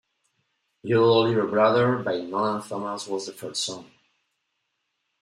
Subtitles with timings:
[0.81, 3.91] "Yo Little Brother" by Nolan Thomas was the first song.